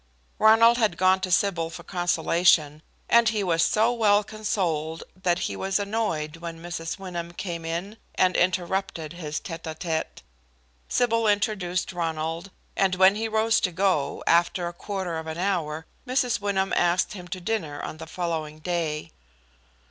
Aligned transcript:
Ronald 0.39 0.79
had 0.79 0.97
gone 0.97 1.19
to 1.19 1.29
Sybil 1.29 1.69
for 1.69 1.83
consolation, 1.83 2.81
and 3.07 3.29
he 3.29 3.43
was 3.43 3.61
so 3.61 3.93
well 3.93 4.23
consoled 4.23 5.03
that 5.15 5.37
he 5.45 5.55
was 5.55 5.77
annoyed 5.77 6.37
when 6.37 6.59
Mrs. 6.59 6.97
Wyndham 6.97 7.33
came 7.33 7.63
in 7.63 7.97
and 8.15 8.35
interrupted 8.35 9.13
his 9.13 9.39
tête 9.39 9.61
à 9.71 9.77
tête. 9.77 10.23
Sybil 10.89 11.27
introduced 11.27 11.93
Ronald, 11.93 12.49
and 12.75 12.95
when 12.95 13.13
he 13.13 13.27
rose 13.27 13.59
to 13.59 13.71
go, 13.71 14.23
after 14.25 14.67
a 14.67 14.73
quarter 14.73 15.19
of 15.19 15.27
an 15.27 15.37
hour, 15.37 15.85
Mrs. 16.07 16.41
Wyndham 16.41 16.73
asked 16.75 17.13
him 17.13 17.27
to 17.27 17.39
dinner 17.39 17.79
on 17.79 17.97
the 17.97 18.07
following 18.07 18.57
day. 18.57 19.11